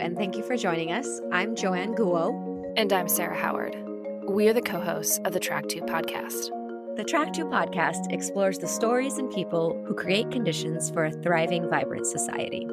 [0.00, 1.20] and thank you for joining us.
[1.30, 2.72] I'm Joanne Guo.
[2.76, 3.76] And I'm Sarah Howard.
[4.26, 6.96] We are the co hosts of the Track 2 podcast.
[6.96, 11.68] The Track 2 podcast explores the stories and people who create conditions for a thriving,
[11.68, 12.66] vibrant society.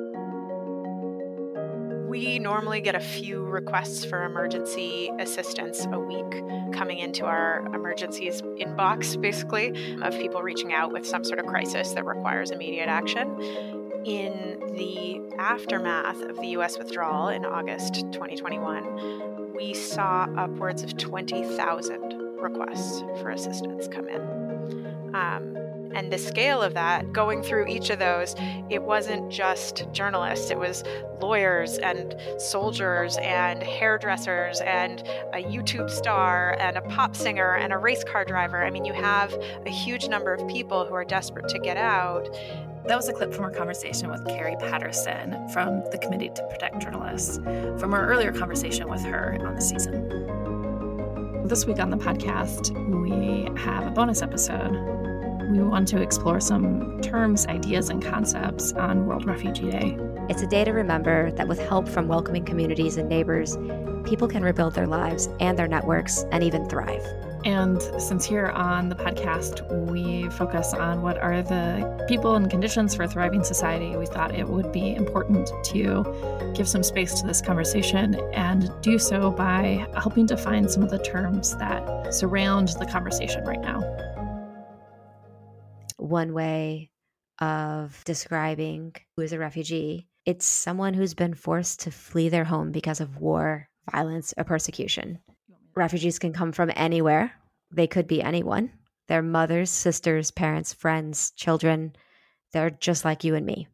[2.07, 6.31] We normally get a few requests for emergency assistance a week
[6.73, 11.91] coming into our emergencies inbox, basically, of people reaching out with some sort of crisis
[11.91, 13.76] that requires immediate action.
[14.07, 22.13] In the aftermath of the US withdrawal in August 2021, we saw upwards of 20,000
[22.39, 24.21] requests for assistance come in.
[25.13, 25.57] Um,
[25.93, 28.33] and the scale of that, going through each of those,
[28.69, 30.85] it wasn't just journalists, it was
[31.19, 35.01] lawyers and soldiers and hairdressers and
[35.33, 38.63] a YouTube star and a pop singer and a race car driver.
[38.63, 39.33] I mean, you have
[39.65, 42.29] a huge number of people who are desperate to get out.
[42.87, 46.81] That was a clip from our conversation with Carrie Patterson from the Committee to Protect
[46.81, 47.37] Journalists,
[47.79, 50.07] from our earlier conversation with her on the season.
[51.45, 54.71] This week on the podcast, we have a bonus episode
[55.49, 59.97] we want to explore some terms, ideas, and concepts on World Refugee Day.
[60.29, 63.57] It's a day to remember that with help from welcoming communities and neighbors,
[64.03, 67.05] people can rebuild their lives and their networks and even thrive.
[67.47, 72.93] And since here on the podcast we focus on what are the people and conditions
[72.93, 77.25] for a thriving society, we thought it would be important to give some space to
[77.25, 82.85] this conversation and do so by helping define some of the terms that surround the
[82.85, 83.81] conversation right now
[85.97, 86.89] one way
[87.39, 90.07] of describing who is a refugee.
[90.25, 95.19] It's someone who's been forced to flee their home because of war, violence, or persecution.
[95.75, 97.31] Refugees can come from anywhere,
[97.71, 98.71] they could be anyone.
[99.07, 101.95] They're mothers, sisters, parents, friends, children.
[102.53, 103.67] They're just like you and me.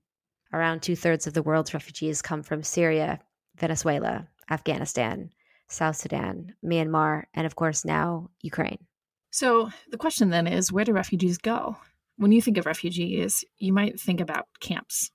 [0.51, 3.19] Around two thirds of the world's refugees come from Syria,
[3.55, 5.31] Venezuela, Afghanistan,
[5.67, 8.85] South Sudan, Myanmar, and of course now Ukraine.
[9.31, 11.77] So the question then is where do refugees go?
[12.17, 15.09] When you think of refugees, you might think about camps.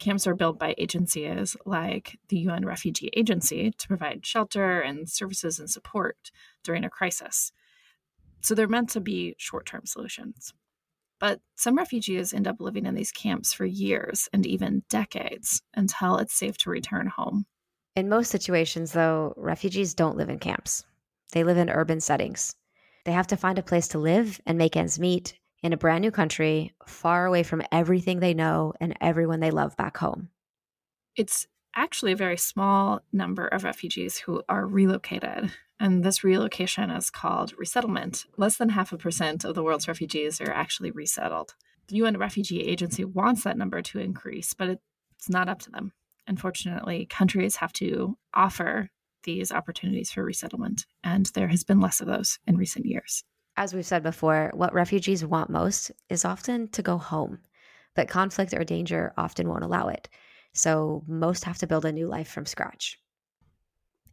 [0.00, 5.60] Camps are built by agencies like the UN Refugee Agency to provide shelter and services
[5.60, 6.32] and support
[6.64, 7.52] during a crisis.
[8.42, 10.52] So they're meant to be short term solutions.
[11.20, 16.16] But some refugees end up living in these camps for years and even decades until
[16.16, 17.46] it's safe to return home.
[17.94, 20.84] In most situations, though, refugees don't live in camps.
[21.32, 22.56] They live in urban settings.
[23.04, 26.02] They have to find a place to live and make ends meet in a brand
[26.02, 30.28] new country, far away from everything they know and everyone they love back home.
[31.16, 35.52] It's actually a very small number of refugees who are relocated.
[35.80, 38.24] And this relocation is called resettlement.
[38.36, 41.54] Less than half a percent of the world's refugees are actually resettled.
[41.88, 45.92] The UN Refugee Agency wants that number to increase, but it's not up to them.
[46.26, 48.90] Unfortunately, countries have to offer
[49.24, 53.24] these opportunities for resettlement, and there has been less of those in recent years.
[53.56, 57.40] As we've said before, what refugees want most is often to go home,
[57.94, 60.08] but conflict or danger often won't allow it.
[60.52, 62.98] So most have to build a new life from scratch.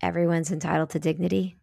[0.01, 1.57] Everyone's entitled to dignity.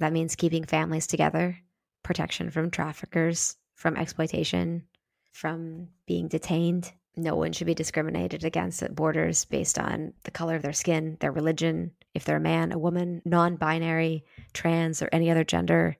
[0.00, 1.58] That means keeping families together,
[2.02, 4.84] protection from traffickers, from exploitation,
[5.32, 6.92] from being detained.
[7.16, 11.16] No one should be discriminated against at borders based on the color of their skin,
[11.20, 15.96] their religion, if they're a man, a woman, non binary, trans, or any other gender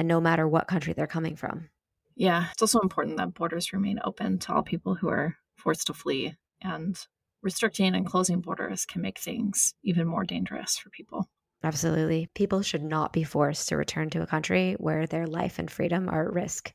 [0.00, 1.68] and no matter what country they're coming from.
[2.16, 5.94] Yeah, it's also important that borders remain open to all people who are forced to
[5.94, 6.98] flee, and
[7.42, 11.28] restricting and closing borders can make things even more dangerous for people.
[11.62, 12.28] Absolutely.
[12.34, 16.08] People should not be forced to return to a country where their life and freedom
[16.08, 16.72] are at risk.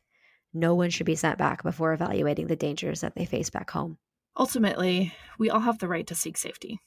[0.54, 3.98] No one should be sent back before evaluating the dangers that they face back home.
[4.38, 6.80] Ultimately, we all have the right to seek safety,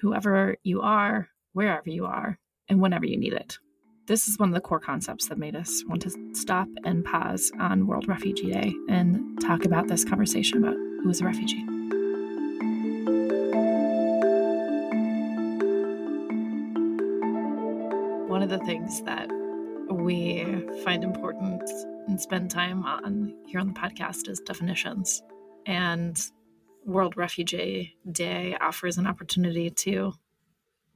[0.00, 3.58] whoever you are, wherever you are, and whenever you need it.
[4.06, 7.52] This is one of the core concepts that made us want to stop and pause
[7.58, 11.64] on World Refugee Day and talk about this conversation about who is a refugee.
[18.64, 19.28] Things that
[19.90, 20.44] we
[20.84, 21.62] find important
[22.08, 25.22] and spend time on here on the podcast is definitions.
[25.66, 26.20] And
[26.84, 30.12] World Refugee Day offers an opportunity to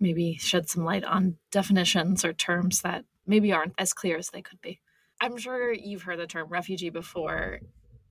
[0.00, 4.42] maybe shed some light on definitions or terms that maybe aren't as clear as they
[4.42, 4.80] could be.
[5.20, 7.60] I'm sure you've heard the term refugee before,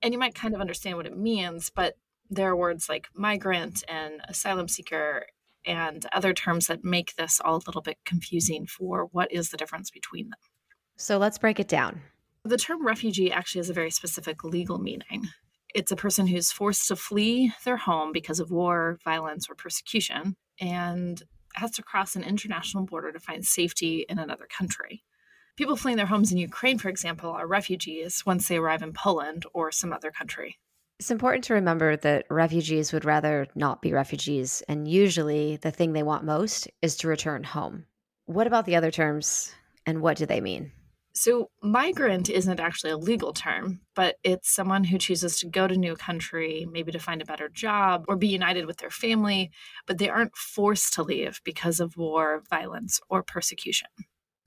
[0.01, 1.96] and you might kind of understand what it means, but
[2.30, 5.28] there are words like migrant and asylum seeker
[5.66, 9.58] and other terms that make this all a little bit confusing for what is the
[9.58, 10.40] difference between them.
[10.96, 12.02] So let's break it down.
[12.44, 15.28] The term refugee actually has a very specific legal meaning.
[15.74, 20.36] It's a person who's forced to flee their home because of war, violence, or persecution
[20.60, 21.22] and
[21.56, 25.04] has to cross an international border to find safety in another country.
[25.58, 29.46] People fleeing their homes in Ukraine, for example, are refugees once they arrive in Poland
[29.54, 30.58] or some other country.
[31.00, 35.92] It's important to remember that refugees would rather not be refugees, and usually the thing
[35.92, 37.86] they want most is to return home.
[38.28, 39.54] What about the other terms,
[39.86, 40.72] and what do they mean?
[41.14, 45.74] So, migrant isn't actually a legal term, but it's someone who chooses to go to
[45.74, 49.52] a new country, maybe to find a better job or be united with their family,
[49.88, 53.88] but they aren't forced to leave because of war, violence, or persecution.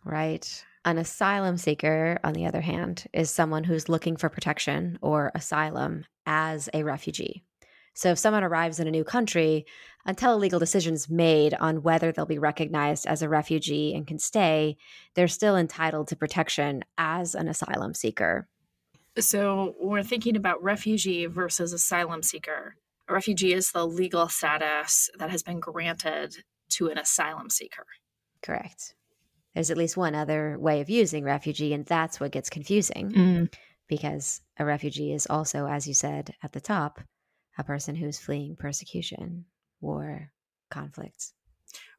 [0.04, 0.64] Right.
[0.88, 6.06] An asylum seeker, on the other hand, is someone who's looking for protection or asylum
[6.24, 7.44] as a refugee.
[7.92, 9.66] So if someone arrives in a new country,
[10.06, 14.06] until a legal decision is made on whether they'll be recognized as a refugee and
[14.06, 14.78] can stay,
[15.12, 18.48] they're still entitled to protection as an asylum seeker.
[19.18, 22.76] So we're thinking about refugee versus asylum seeker.
[23.08, 27.84] A refugee is the legal status that has been granted to an asylum seeker.
[28.40, 28.94] Correct.
[29.58, 33.54] There's at least one other way of using refugee, and that's what gets confusing Mm.
[33.88, 37.00] because a refugee is also, as you said at the top,
[37.58, 39.46] a person who's fleeing persecution,
[39.80, 40.30] war,
[40.70, 41.34] conflicts.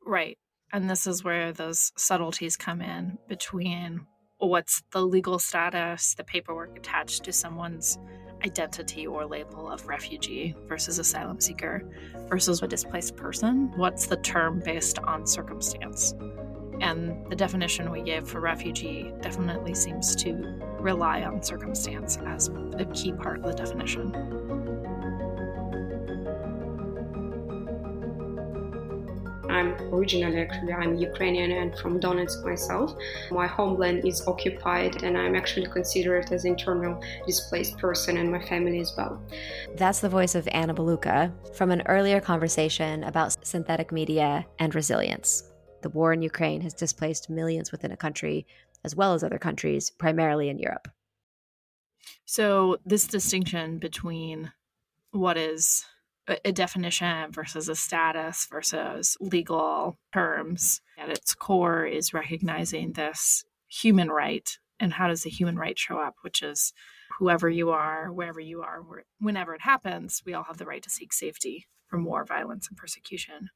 [0.05, 0.37] Right.
[0.71, 4.07] And this is where those subtleties come in between
[4.37, 7.97] what's the legal status, the paperwork attached to someone's
[8.45, 11.83] identity or label of refugee versus asylum seeker
[12.29, 13.73] versus a displaced person.
[13.75, 16.13] What's the term based on circumstance?
[16.81, 20.33] And the definition we gave for refugee definitely seems to
[20.79, 24.39] rely on circumstance as a key part of the definition.
[29.49, 32.95] I'm originally actually I'm Ukrainian and from Donetsk myself.
[33.29, 38.79] My homeland is occupied and I'm actually considered as internal displaced person and my family
[38.79, 39.21] as well.
[39.75, 45.48] That's the voice of Anna Beluka from an earlier conversation about synthetic media and resilience.
[45.81, 48.45] The war in Ukraine has displaced millions within a country,
[48.83, 50.87] as well as other countries, primarily in Europe.
[52.25, 54.51] So, this distinction between
[55.11, 55.85] what is
[56.45, 64.09] a definition versus a status versus legal terms at its core is recognizing this human
[64.09, 66.73] right and how does the human right show up which is
[67.17, 68.81] whoever you are wherever you are
[69.19, 72.77] whenever it happens we all have the right to seek safety from war violence and
[72.77, 73.49] persecution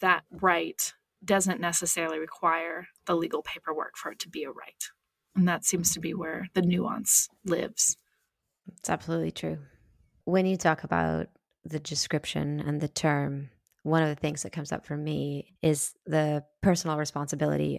[0.00, 4.90] that right doesn't necessarily require the legal paperwork for it to be a right
[5.34, 7.96] and that seems to be where the nuance lives
[8.78, 9.58] it's absolutely true
[10.26, 11.28] when you talk about
[11.64, 13.50] the description and the term,
[13.82, 17.78] one of the things that comes up for me is the personal responsibility,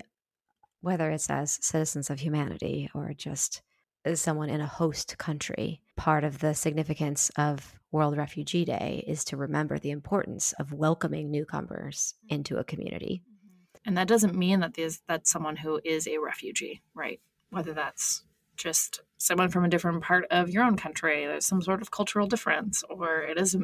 [0.82, 3.62] whether it's as citizens of humanity or just
[4.06, 5.82] as someone in a host country.
[5.98, 11.32] Part of the significance of World Refugee Day is to remember the importance of welcoming
[11.32, 12.36] newcomers mm-hmm.
[12.36, 13.22] into a community.
[13.24, 13.78] Mm-hmm.
[13.86, 17.20] And that doesn't mean that there's that's someone who is a refugee, right?
[17.50, 18.24] Whether that's
[18.58, 22.28] just someone from a different part of your own country, there's some sort of cultural
[22.28, 23.56] difference, or it is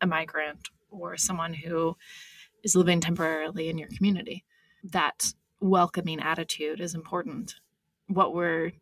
[0.00, 1.96] a migrant or someone who
[2.62, 4.44] is living temporarily in your community.
[4.84, 7.56] That welcoming attitude is important.
[8.06, 8.72] What we're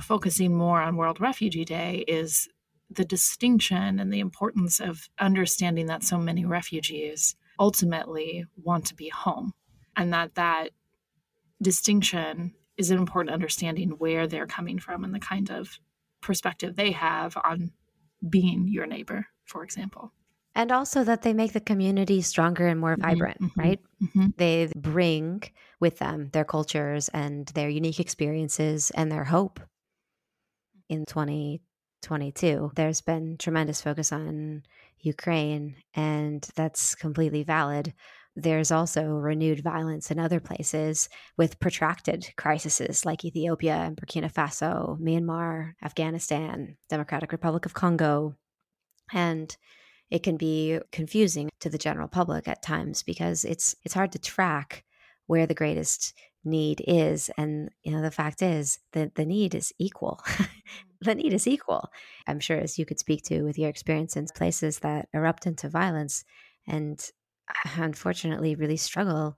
[0.00, 2.48] focusing more on World Refugee Day is
[2.90, 9.08] the distinction and the importance of understanding that so many refugees ultimately want to be
[9.08, 9.52] home
[9.96, 10.70] and that that
[11.62, 15.78] distinction is an important understanding where they're coming from and the kind of
[16.20, 17.70] perspective they have on
[18.28, 20.12] being your neighbor, for example.
[20.54, 23.80] And also that they make the community stronger and more vibrant, mm-hmm, right?
[24.02, 24.26] Mm-hmm.
[24.36, 25.42] They bring
[25.78, 29.60] with them their cultures and their unique experiences and their hope.
[30.88, 31.04] In
[32.02, 34.62] 2022, there's been tremendous focus on
[35.00, 37.94] Ukraine, and that's completely valid.
[38.36, 44.98] There's also renewed violence in other places with protracted crises like Ethiopia and Burkina Faso,
[45.00, 48.36] Myanmar, Afghanistan, Democratic Republic of Congo.
[49.12, 49.54] And
[50.10, 54.18] it can be confusing to the general public at times because it's it's hard to
[54.18, 54.84] track
[55.26, 59.72] where the greatest need is and you know the fact is that the need is
[59.78, 60.20] equal.
[61.02, 61.54] The need is mm-hmm.
[61.54, 61.88] equal.
[62.26, 65.68] I'm sure as you could speak to with your experience in places that erupt into
[65.68, 66.24] violence
[66.66, 67.00] and
[67.76, 69.36] unfortunately really struggle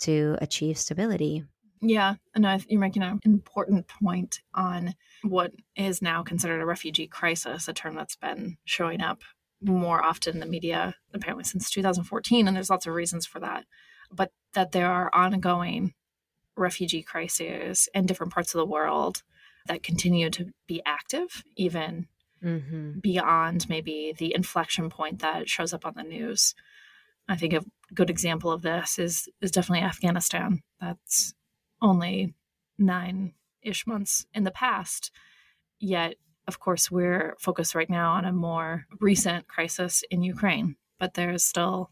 [0.00, 1.44] to achieve stability.
[1.80, 7.06] Yeah, and I, you're making an important point on what is now considered a refugee
[7.06, 9.22] crisis, a term that's been showing up
[9.60, 13.64] more often in the media, apparently since 2014, and there's lots of reasons for that.
[14.10, 15.94] But that there are ongoing
[16.56, 19.22] refugee crises in different parts of the world
[19.66, 22.06] that continue to be active, even
[22.42, 22.98] mm-hmm.
[23.00, 26.54] beyond maybe the inflection point that shows up on the news.
[27.28, 30.60] I think a good example of this is is definitely Afghanistan.
[30.80, 31.34] That's
[31.80, 32.34] only
[32.78, 33.32] nine
[33.62, 35.10] ish months in the past.
[35.80, 41.14] Yet, of course, we're focused right now on a more recent crisis in Ukraine, but
[41.14, 41.90] there's still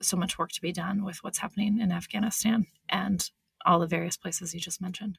[0.00, 3.30] so much work to be done with what's happening in Afghanistan and
[3.64, 5.18] all the various places you just mentioned.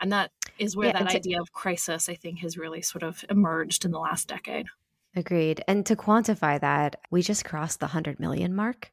[0.00, 3.02] And that is where yeah, that to, idea of crisis, I think, has really sort
[3.02, 4.66] of emerged in the last decade.
[5.14, 5.62] Agreed.
[5.68, 8.90] And to quantify that, we just crossed the 100 million mark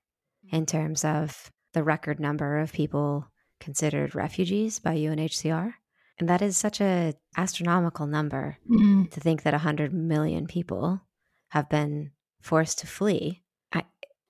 [0.51, 0.77] in mm-hmm.
[0.77, 3.27] terms of the record number of people
[3.59, 5.73] considered refugees by UNHCR.
[6.19, 9.05] And that is such a astronomical number mm-hmm.
[9.05, 11.01] to think that 100 million people
[11.49, 13.41] have been forced to flee.
[13.73, 13.83] I,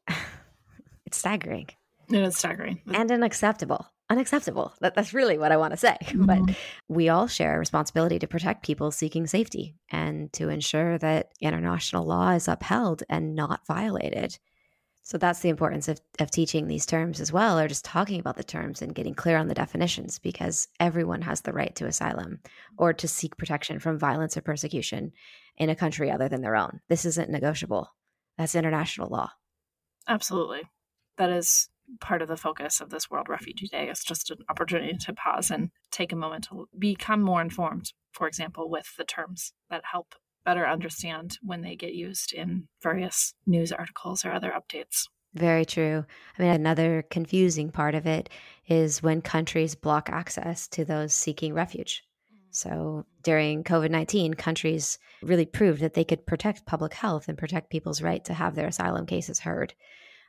[1.06, 1.70] it's staggering.
[2.12, 2.82] It is staggering.
[2.94, 3.88] And unacceptable.
[4.10, 4.74] Unacceptable.
[4.82, 5.98] That, that's really what I want to say.
[6.10, 6.26] Mm-hmm.
[6.26, 6.56] But
[6.88, 12.06] we all share a responsibility to protect people seeking safety and to ensure that international
[12.06, 14.38] law is upheld and not violated.
[15.04, 18.38] So that's the importance of, of teaching these terms as well, or just talking about
[18.38, 22.40] the terms and getting clear on the definitions, because everyone has the right to asylum
[22.78, 25.12] or to seek protection from violence or persecution
[25.58, 26.80] in a country other than their own.
[26.90, 27.94] This isn't negotiable.
[28.38, 29.32] That's international law.
[30.08, 30.64] Absolutely.
[31.18, 31.70] That is
[32.00, 33.86] part of the focus of this World Refugee mm-hmm.
[33.86, 33.92] Day.
[33.92, 38.28] is just an opportunity to pause and take a moment to become more informed, for
[38.28, 40.16] example, with the terms that help
[40.46, 45.04] better understand when they get used in various news articles or other updates.
[45.36, 46.06] Very true.
[46.38, 48.30] I mean, another confusing part of it
[48.68, 52.04] is when countries block access to those seeking refuge.
[52.34, 52.48] Mm-hmm.
[52.50, 57.70] So during COVID 19, countries really proved that they could protect public health and protect
[57.70, 59.76] people's right to have their asylum cases heard.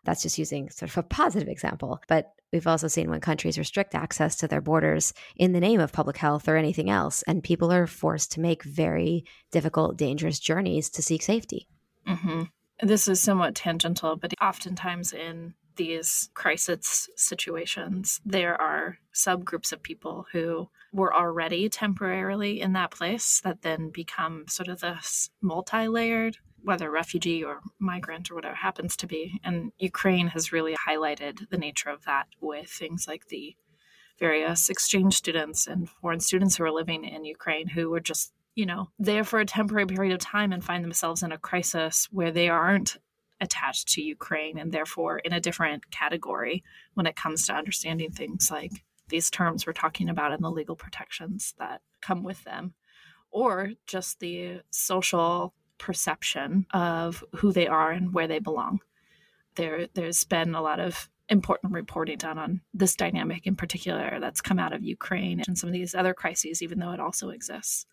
[0.05, 2.01] That's just using sort of a positive example.
[2.09, 5.93] But we've also seen when countries restrict access to their borders in the name of
[5.93, 10.91] public health or anything else, and people are forced to make very difficult, dangerous journeys
[10.91, 11.69] to seek safety.
[12.07, 12.43] Mm-hmm.
[12.83, 20.27] This is somewhat tangential, but oftentimes in these crisis situations, there are subgroups of people
[20.33, 26.37] who were already temporarily in that place that then become sort of this multi layered
[26.63, 29.41] whether refugee or migrant or whatever happens to be.
[29.45, 33.57] And Ukraine has really highlighted the nature of that with things like the
[34.19, 38.67] various exchange students and foreign students who are living in Ukraine who were just, you
[38.67, 42.31] know, there for a temporary period of time and find themselves in a crisis where
[42.31, 42.99] they aren't
[43.41, 46.63] attached to Ukraine and therefore in a different category
[46.95, 48.73] when it comes to understanding things like
[49.09, 52.75] these terms we're talking about and the legal protections that come with them
[53.31, 58.79] or just the social perception of who they are and where they belong.
[59.57, 64.41] There, there's been a lot of important reporting done on this dynamic in particular that's
[64.41, 67.87] come out of Ukraine and some of these other crises, even though it also exists.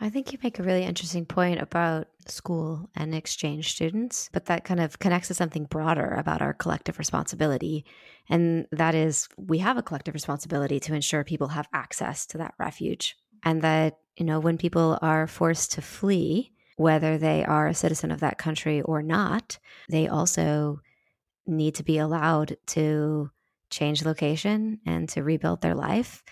[0.00, 4.64] I think you make a really interesting point about school and exchange students, but that
[4.64, 7.84] kind of connects to something broader about our collective responsibility.
[8.28, 12.54] And that is, we have a collective responsibility to ensure people have access to that
[12.58, 13.16] refuge.
[13.42, 18.10] And that, you know, when people are forced to flee, whether they are a citizen
[18.10, 19.58] of that country or not,
[19.90, 20.80] they also
[21.46, 23.30] need to be allowed to
[23.70, 26.22] change location and to rebuild their life.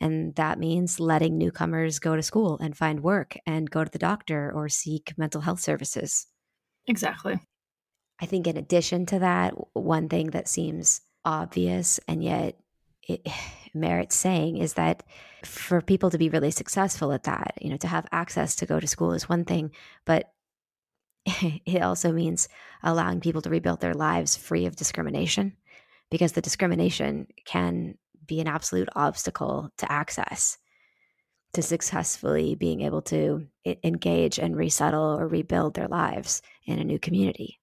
[0.00, 3.98] And that means letting newcomers go to school and find work and go to the
[3.98, 6.26] doctor or seek mental health services.
[6.86, 7.40] Exactly.
[8.20, 12.60] I think, in addition to that, one thing that seems obvious and yet
[13.06, 13.26] it
[13.74, 15.02] merits saying is that
[15.44, 18.80] for people to be really successful at that, you know, to have access to go
[18.80, 19.70] to school is one thing,
[20.04, 20.32] but
[21.26, 22.48] it also means
[22.82, 25.56] allowing people to rebuild their lives free of discrimination
[26.10, 27.96] because the discrimination can
[28.26, 30.58] be an absolute obstacle to access
[31.52, 33.46] to successfully being able to
[33.82, 37.58] engage and resettle or rebuild their lives in a new community.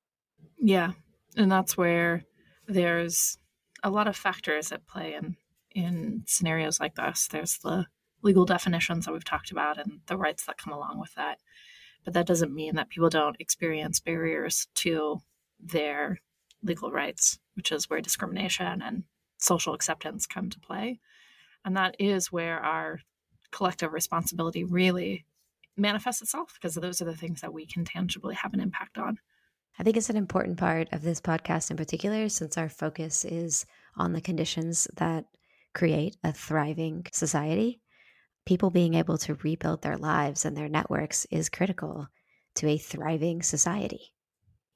[0.58, 0.94] Yeah.
[1.36, 2.24] And that's where
[2.68, 3.38] there's
[3.84, 5.38] a lot of factors at play in
[5.76, 7.28] in scenarios like this.
[7.28, 7.88] There's the
[8.22, 11.40] legal definitions that we've talked about and the rights that come along with that.
[12.06, 15.22] But that doesn't mean that people don't experience barriers to
[15.60, 16.20] their
[16.62, 19.04] legal rights, which is where discrimination and
[19.38, 21.00] social acceptance come to play.
[21.66, 23.00] And that is where our
[23.52, 25.26] collective responsibility really
[25.76, 29.20] manifests itself because those are the things that we can tangibly have an impact on.
[29.80, 33.66] I think it's an important part of this podcast in particular, since our focus is
[33.98, 35.26] on the conditions that
[35.74, 37.82] create a thriving society.
[38.46, 42.08] People being able to rebuild their lives and their networks is critical
[42.56, 44.14] to a thriving society.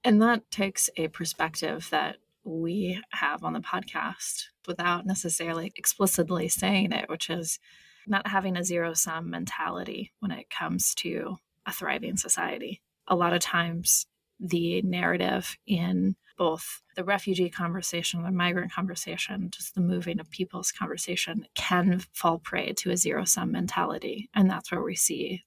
[0.03, 6.93] And that takes a perspective that we have on the podcast without necessarily explicitly saying
[6.93, 7.59] it, which is
[8.07, 12.81] not having a zero sum mentality when it comes to a thriving society.
[13.07, 14.07] A lot of times
[14.39, 20.71] the narrative in both the refugee conversation, the migrant conversation, just the moving of people's
[20.71, 24.29] conversation can fall prey to a zero sum mentality.
[24.35, 25.43] And that's where we see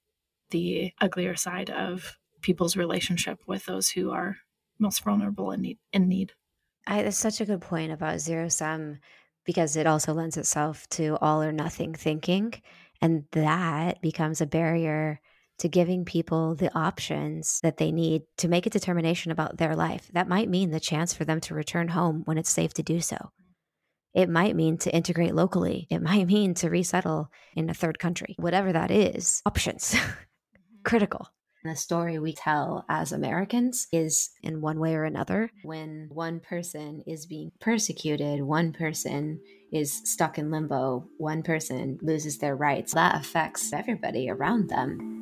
[0.50, 4.36] the uglier side of people's relationship with those who are
[4.78, 6.32] most vulnerable and need, in need.
[6.86, 8.98] I, that's such a good point about zero sum
[9.44, 12.54] because it also lends itself to all or nothing thinking.
[13.00, 15.20] And that becomes a barrier
[15.60, 20.10] to giving people the options that they need to make a determination about their life.
[20.12, 23.00] That might mean the chance for them to return home when it's safe to do
[23.00, 23.30] so.
[24.14, 25.86] It might mean to integrate locally.
[25.90, 28.34] It might mean to resettle in a third country.
[28.38, 29.94] Whatever that is, options.
[30.50, 30.88] Mm-hmm.
[30.88, 31.28] Critical.
[31.62, 35.50] The story we tell as Americans is in one way or another.
[35.62, 39.40] When one person is being persecuted, one person
[39.70, 45.19] is stuck in limbo, one person loses their rights, that affects everybody around them.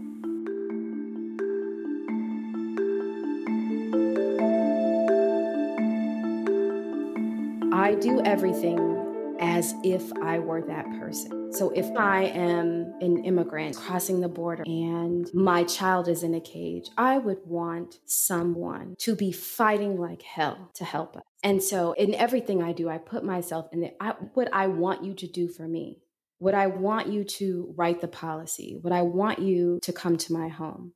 [7.89, 11.51] I do everything as if I were that person.
[11.55, 16.41] So if I am an immigrant crossing the border and my child is in a
[16.43, 21.23] cage, I would want someone to be fighting like hell to help us.
[21.43, 25.03] And so in everything I do, I put myself in the I, what I want
[25.03, 26.03] you to do for me.
[26.41, 30.33] What I want you to write the policy, what I want you to come to
[30.35, 30.93] my home.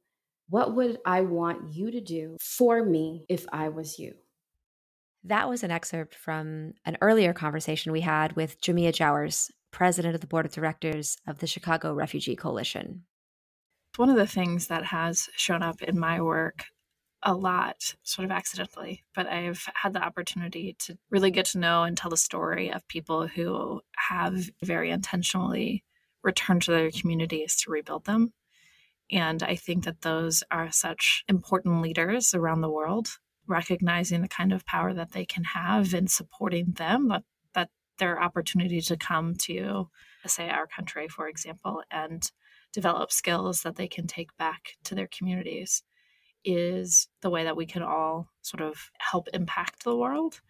[0.50, 4.12] What would I want you to do for me if I was you?
[5.24, 10.20] That was an excerpt from an earlier conversation we had with Jamia Jowers, president of
[10.20, 13.04] the board of directors of the Chicago Refugee Coalition.
[13.96, 16.64] One of the things that has shown up in my work
[17.22, 21.84] a lot, sort of accidentally, but I've had the opportunity to really get to know
[21.84, 25.84] and tell the story of people who have very intentionally
[26.24, 28.32] returned to their communities to rebuild them.
[29.10, 33.08] And I think that those are such important leaders around the world
[33.46, 38.22] recognizing the kind of power that they can have in supporting them that that their
[38.22, 39.88] opportunity to come to
[40.26, 42.30] say our country for example and
[42.72, 45.82] develop skills that they can take back to their communities
[46.44, 50.40] is the way that we can all sort of help impact the world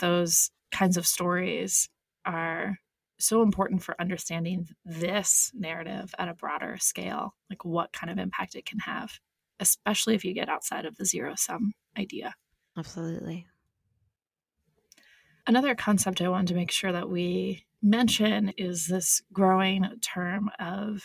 [0.00, 1.88] those kinds of stories
[2.24, 2.78] are
[3.18, 8.54] so important for understanding this narrative at a broader scale like what kind of impact
[8.54, 9.18] it can have
[9.60, 12.34] especially if you get outside of the zero sum idea.
[12.76, 13.46] Absolutely.
[15.46, 21.02] Another concept I wanted to make sure that we mention is this growing term of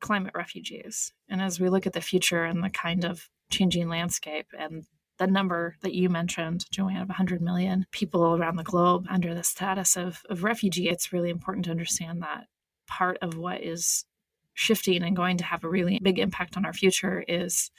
[0.00, 1.12] climate refugees.
[1.28, 4.84] And as we look at the future and the kind of changing landscape and
[5.18, 9.42] the number that you mentioned, Joanne, of 100 million people around the globe under the
[9.42, 12.46] status of, of refugee, it's really important to understand that
[12.86, 14.04] part of what is
[14.54, 17.70] shifting and going to have a really big impact on our future is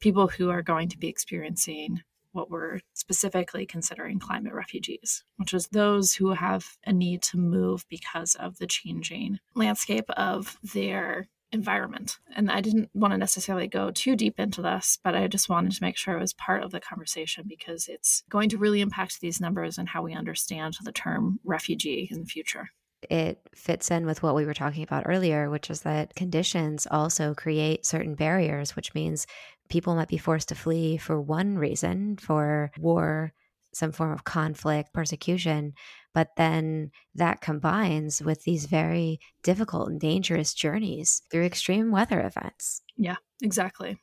[0.00, 5.68] people who are going to be experiencing what we're specifically considering climate refugees, which is
[5.68, 12.18] those who have a need to move because of the changing landscape of their environment.
[12.36, 15.72] And I didn't want to necessarily go too deep into this, but I just wanted
[15.72, 19.20] to make sure it was part of the conversation because it's going to really impact
[19.20, 22.70] these numbers and how we understand the term refugee in the future
[23.08, 27.34] it fits in with what we were talking about earlier, which is that conditions also
[27.34, 29.26] create certain barriers, which means
[29.70, 33.32] people might be forced to flee for one reason, for war,
[33.72, 35.72] some form of conflict, persecution,
[36.12, 42.82] but then that combines with these very difficult and dangerous journeys through extreme weather events.
[42.96, 43.96] Yeah, exactly.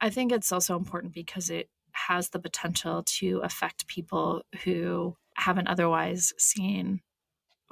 [0.00, 5.66] I think it's also important because it has the potential to affect people who haven't
[5.66, 7.00] otherwise seen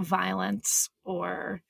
[0.01, 1.63] violence or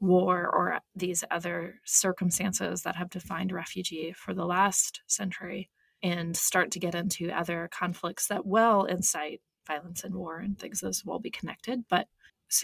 [0.00, 5.70] war or these other circumstances that have defined refugee for the last century
[6.02, 10.80] and start to get into other conflicts that well incite violence and war and things
[10.80, 11.84] those will be connected.
[11.88, 12.06] But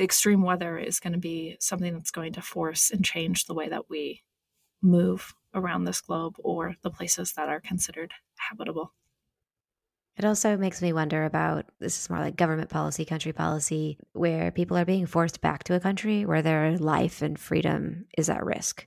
[0.00, 3.68] extreme weather is going to be something that's going to force and change the way
[3.68, 4.22] that we
[4.80, 8.92] move around this globe or the places that are considered habitable
[10.16, 14.52] it also makes me wonder about this is more like government policy, country policy, where
[14.52, 18.44] people are being forced back to a country where their life and freedom is at
[18.44, 18.86] risk.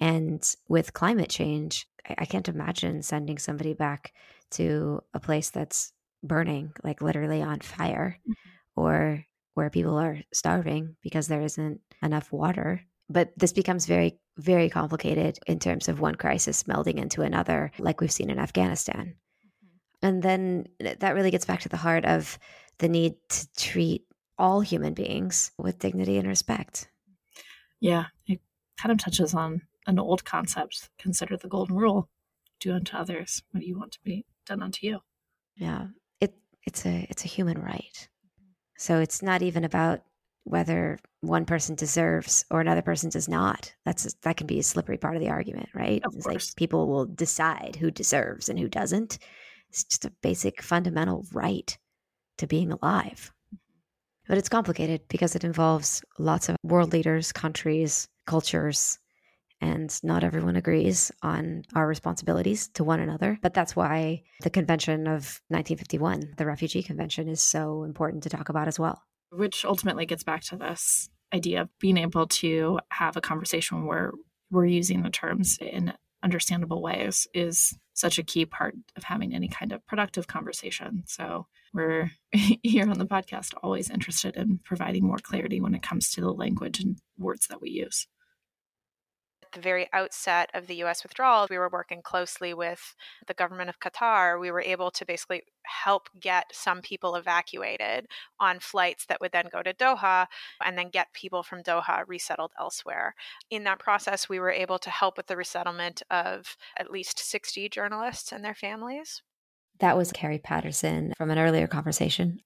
[0.00, 1.86] And with climate change,
[2.18, 4.12] I, can't imagine sending somebody back
[4.52, 5.92] to a place that's
[6.22, 8.80] burning, like literally on fire, mm-hmm.
[8.80, 12.82] or where people are starving because there isn't enough water.
[13.08, 18.00] But this becomes very, very complicated in terms of one crisis melding into another, like
[18.00, 19.16] we've seen in Afghanistan.
[20.02, 22.38] And then that really gets back to the heart of
[22.78, 24.06] the need to treat
[24.38, 26.88] all human beings with dignity and respect.
[27.80, 28.40] Yeah, it
[28.78, 32.08] kind of touches on an old concept consider the golden rule
[32.60, 35.00] do unto others what you want to be done unto you.
[35.56, 35.88] Yeah.
[36.20, 36.34] It
[36.66, 38.08] it's a it's a human right.
[38.78, 40.02] So it's not even about
[40.44, 43.74] whether one person deserves or another person does not.
[43.84, 46.02] That's that can be a slippery part of the argument, right?
[46.04, 46.48] Of it's course.
[46.48, 49.18] like people will decide who deserves and who doesn't.
[49.70, 51.78] It's just a basic fundamental right
[52.38, 53.32] to being alive.
[54.26, 58.98] But it's complicated because it involves lots of world leaders, countries, cultures,
[59.60, 63.38] and not everyone agrees on our responsibilities to one another.
[63.42, 68.48] But that's why the Convention of 1951, the Refugee Convention, is so important to talk
[68.48, 69.02] about as well.
[69.30, 74.12] Which ultimately gets back to this idea of being able to have a conversation where
[74.50, 79.48] we're using the terms in understandable ways is such a key part of having any
[79.48, 81.04] kind of productive conversation.
[81.06, 82.10] So we're
[82.62, 86.32] here on the podcast always interested in providing more clarity when it comes to the
[86.32, 88.06] language and words that we use
[89.52, 92.94] the very outset of the US withdrawal, we were working closely with
[93.26, 94.40] the government of Qatar.
[94.40, 98.06] We were able to basically help get some people evacuated
[98.38, 100.26] on flights that would then go to Doha
[100.64, 103.14] and then get people from Doha resettled elsewhere.
[103.50, 107.68] In that process, we were able to help with the resettlement of at least 60
[107.68, 109.22] journalists and their families.
[109.78, 112.40] That was Carrie Patterson from an earlier conversation.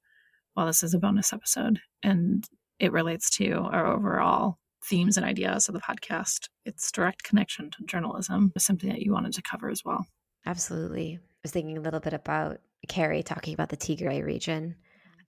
[0.56, 2.44] Well, this is a bonus episode and
[2.78, 6.48] it relates to our overall themes and ideas of the podcast.
[6.64, 10.06] Its direct connection to journalism is something that you wanted to cover as well.
[10.46, 11.18] Absolutely.
[11.22, 14.76] I was thinking a little bit about Carrie talking about the Tigray region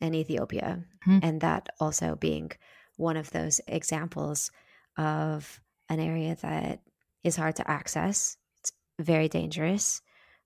[0.00, 1.18] in Ethiopia, mm-hmm.
[1.22, 2.50] and that also being
[2.96, 4.50] one of those examples
[4.98, 6.80] of an area that
[7.24, 8.36] is hard to access.
[8.60, 10.02] It's very dangerous.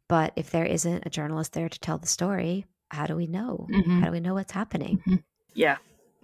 [0.09, 3.67] But if there isn't a journalist there to tell the story, how do we know?
[3.73, 4.01] Mm-hmm.
[4.01, 4.99] How do we know what's happening?
[4.99, 5.17] Mm-hmm.
[5.55, 5.77] Yeah,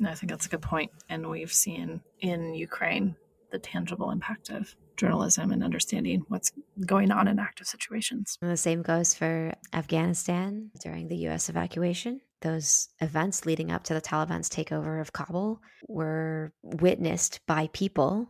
[0.04, 0.90] I think that's a good point.
[1.08, 3.16] And we've seen in Ukraine
[3.50, 6.52] the tangible impact of journalism and understanding what's
[6.84, 8.36] going on in active situations.
[8.42, 12.20] And the same goes for Afghanistan during the US evacuation.
[12.42, 18.28] Those events leading up to the Taliban's takeover of Kabul were witnessed by people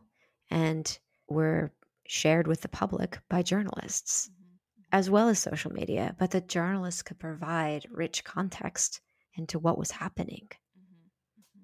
[0.50, 0.98] and
[1.28, 1.72] were
[2.06, 4.82] shared with the public by journalists, mm-hmm.
[4.92, 6.14] as well as social media.
[6.18, 9.00] But the journalists could provide rich context
[9.36, 10.48] into what was happening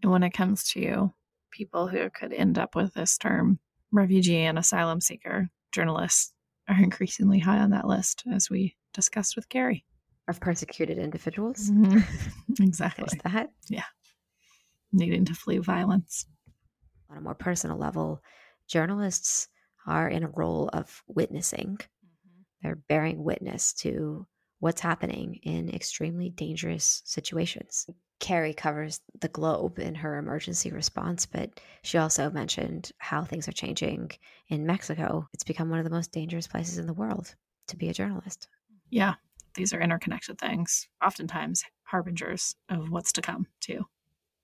[0.05, 1.12] when it comes to
[1.51, 3.59] people who could end up with this term,
[3.91, 6.33] refugee and asylum seeker, journalists
[6.69, 9.85] are increasingly high on that list, as we discussed with Gary.
[10.29, 11.71] Of persecuted individuals.
[11.71, 11.99] Mm-hmm.
[12.61, 13.07] Exactly.
[13.09, 13.51] There's that.
[13.69, 13.85] Yeah.
[14.93, 16.27] Needing to flee violence.
[17.11, 18.23] On a more personal level,
[18.69, 19.49] journalists
[19.87, 21.79] are in a role of witnessing.
[21.79, 22.43] Mm-hmm.
[22.62, 24.27] They're bearing witness to
[24.61, 27.88] what's happening in extremely dangerous situations.
[28.23, 33.53] Carrie covers the globe in her emergency response, but she also mentioned how things are
[33.53, 34.13] changing
[34.47, 35.27] in Mexico.
[35.35, 37.35] It's become one of the most dangerous places in the world
[37.67, 38.47] to be a journalist.
[38.91, 39.15] Yeah,
[39.57, 43.87] these are interconnected things, oftentimes harbingers of what's to come, too.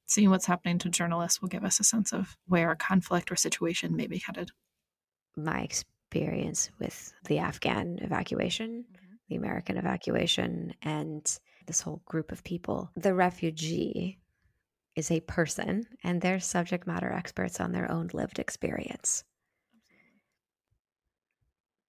[0.08, 3.36] Seeing what's happening to journalists will give us a sense of where a conflict or
[3.36, 4.50] situation may be headed.
[5.36, 9.14] My experience with the Afghan evacuation, mm-hmm.
[9.28, 12.90] the American evacuation, and this whole group of people.
[12.96, 14.18] The refugee
[14.96, 19.22] is a person, and they're subject matter experts on their own lived experience.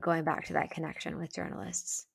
[0.03, 2.05] Going back to that connection with journalists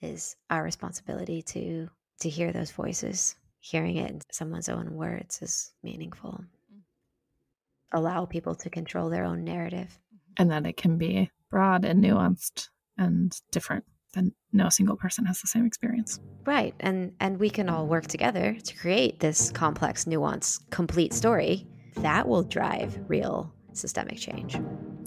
[0.00, 1.88] is our responsibility to
[2.20, 3.34] to hear those voices.
[3.58, 6.32] Hearing it in someone's own words is meaningful.
[6.32, 7.98] Mm-hmm.
[7.98, 9.98] Allow people to control their own narrative.
[10.38, 15.40] And that it can be broad and nuanced and different then no single person has
[15.40, 16.20] the same experience.
[16.44, 16.74] Right.
[16.80, 22.26] And and we can all work together to create this complex, nuanced, complete story that
[22.26, 24.58] will drive real systemic change.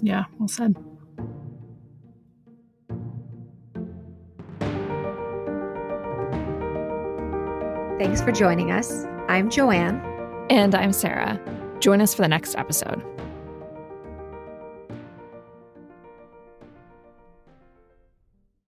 [0.02, 0.76] Yeah, well said.
[7.98, 9.06] Thanks for joining us.
[9.30, 10.02] I'm Joanne.
[10.50, 11.40] And I'm Sarah.
[11.80, 13.02] Join us for the next episode.